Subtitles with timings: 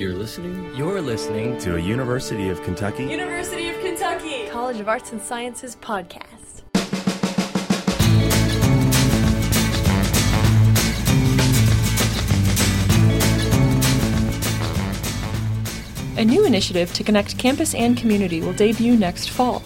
[0.00, 5.12] You're listening You're listening to a University of Kentucky University of Kentucky College of Arts
[5.12, 6.62] and Sciences podcast.
[16.16, 19.62] A new initiative to connect campus and community will debut next fall.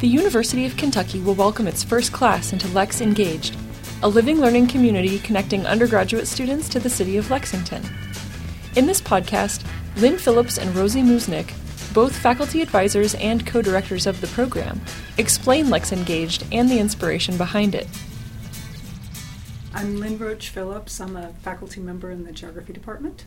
[0.00, 3.56] The University of Kentucky will welcome its first class into Lex Engaged,
[4.02, 7.84] a living learning community connecting undergraduate students to the city of Lexington.
[8.74, 9.66] In this podcast,
[9.98, 11.52] Lynn Phillips and Rosie Moosnick,
[11.92, 14.80] both faculty advisors and co directors of the program,
[15.18, 17.86] explain Lex Engaged and the inspiration behind it.
[19.74, 21.02] I'm Lynn Roche Phillips.
[21.02, 23.26] I'm a faculty member in the geography department.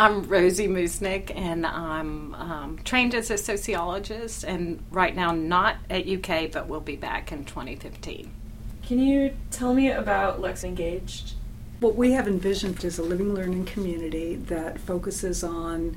[0.00, 6.08] I'm Rosie Moosnick, and I'm um, trained as a sociologist, and right now not at
[6.08, 8.32] UK, but will be back in 2015.
[8.82, 11.34] Can you tell me about Lex Engaged?
[11.78, 15.94] What we have envisioned is a living learning community that focuses on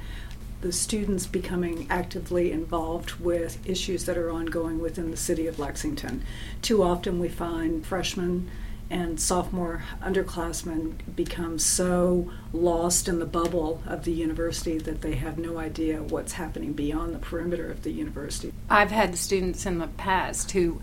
[0.60, 6.24] the students becoming actively involved with issues that are ongoing within the city of Lexington.
[6.62, 8.50] Too often we find freshmen
[8.90, 15.38] and sophomore underclassmen become so lost in the bubble of the university that they have
[15.38, 18.52] no idea what's happening beyond the perimeter of the university.
[18.70, 20.82] I've had students in the past who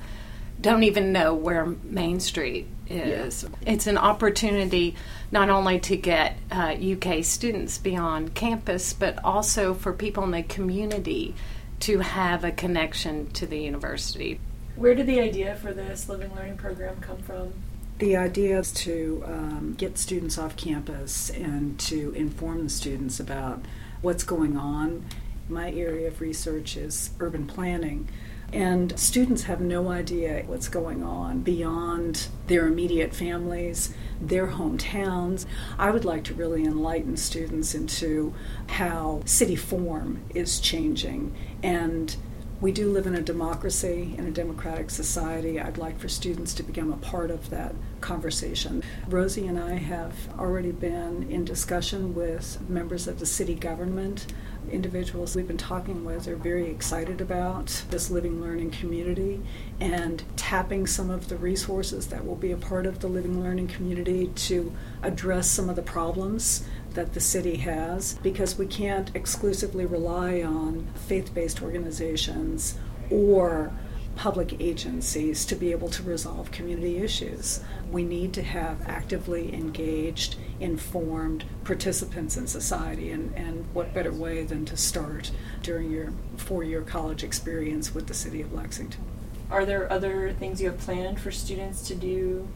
[0.60, 3.42] don't even know where Main Street is.
[3.44, 3.72] Yeah.
[3.72, 4.94] It's an opportunity
[5.30, 10.42] not only to get uh, UK students beyond campus, but also for people in the
[10.42, 11.34] community
[11.80, 14.40] to have a connection to the university.
[14.76, 17.52] Where did the idea for this living learning program come from?
[17.98, 23.64] The idea is to um, get students off campus and to inform the students about
[24.02, 25.06] what's going on.
[25.48, 28.08] My area of research is urban planning.
[28.52, 35.46] And students have no idea what's going on beyond their immediate families, their hometowns.
[35.78, 38.34] I would like to really enlighten students into
[38.68, 42.16] how city form is changing and
[42.58, 45.60] we do live in a democracy, in a democratic society.
[45.60, 48.82] I'd like for students to become a part of that conversation.
[49.08, 54.32] Rosie and I have already been in discussion with members of the city government.
[54.70, 59.40] Individuals we've been talking with are very excited about this living learning community
[59.80, 63.68] and tapping some of the resources that will be a part of the living learning
[63.68, 64.72] community to
[65.02, 68.14] address some of the problems that the city has.
[68.22, 72.76] Because we can't exclusively rely on faith based organizations
[73.10, 73.72] or
[74.16, 77.60] public agencies to be able to resolve community issues.
[77.92, 84.42] We need to have actively engaged, informed participants in society, and, and what better way
[84.42, 85.30] than to start
[85.62, 89.04] during your four year college experience with the City of Lexington.
[89.50, 92.48] Are there other things you have planned for students to do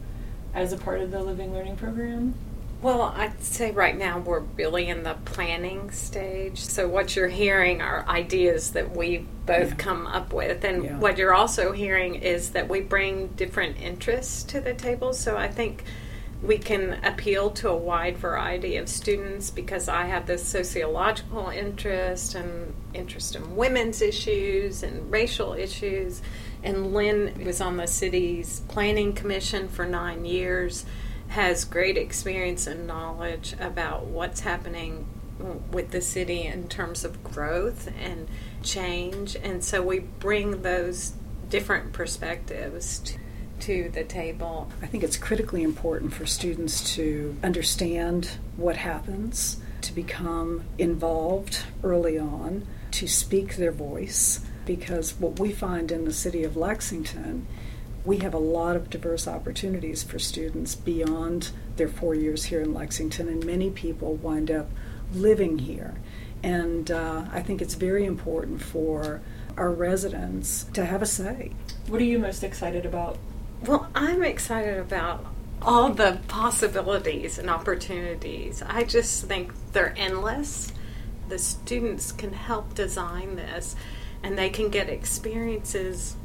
[0.53, 2.33] as a part of the Living Learning Program?
[2.81, 6.57] Well, I'd say right now we're really in the planning stage.
[6.57, 9.75] So, what you're hearing are ideas that we both yeah.
[9.75, 10.63] come up with.
[10.63, 10.97] And yeah.
[10.97, 15.13] what you're also hearing is that we bring different interests to the table.
[15.13, 15.83] So, I think
[16.41, 22.33] we can appeal to a wide variety of students because I have this sociological interest
[22.33, 26.23] and interest in women's issues and racial issues.
[26.63, 30.83] And Lynn was on the city's planning commission for nine years
[31.31, 35.07] has great experience and knowledge about what's happening
[35.71, 38.27] with the city in terms of growth and
[38.63, 39.37] change.
[39.37, 41.13] And so we bring those
[41.49, 43.17] different perspectives to,
[43.61, 44.69] to the table.
[44.81, 52.19] I think it's critically important for students to understand what happens, to become involved early
[52.19, 54.41] on, to speak their voice.
[54.65, 57.47] Because what we find in the city of Lexington
[58.03, 62.73] we have a lot of diverse opportunities for students beyond their four years here in
[62.73, 64.69] Lexington, and many people wind up
[65.13, 65.95] living here.
[66.43, 69.21] And uh, I think it's very important for
[69.55, 71.51] our residents to have a say.
[71.87, 73.19] What are you most excited about?
[73.65, 75.25] Well, I'm excited about
[75.61, 78.63] all the possibilities and opportunities.
[78.65, 80.71] I just think they're endless.
[81.29, 83.75] The students can help design this,
[84.23, 86.15] and they can get experiences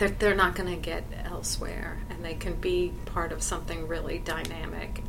[0.00, 4.18] that they're not going to get elsewhere and they can be part of something really
[4.18, 5.02] dynamic.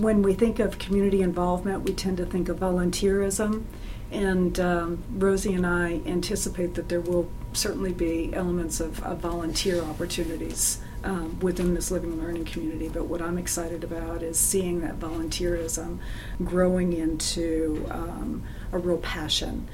[0.00, 3.64] When we think of community involvement, we tend to think of volunteerism.
[4.10, 9.82] And um, Rosie and I anticipate that there will certainly be elements of, of volunteer
[9.82, 12.88] opportunities um, within this living learning community.
[12.88, 15.98] But what I'm excited about is seeing that volunteerism
[16.42, 19.68] growing into um, a real passion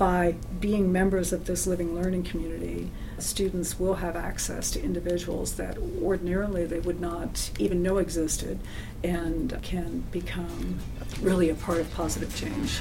[0.00, 5.76] by being members of this living learning community, students will have access to individuals that
[6.02, 8.58] ordinarily they would not even know existed
[9.04, 10.78] and can become
[11.20, 12.80] really a part of positive change.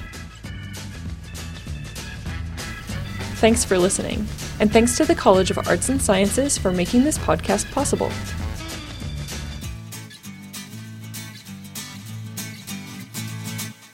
[3.41, 4.25] Thanks for listening,
[4.61, 8.09] and thanks to the College of Arts and Sciences for making this podcast possible.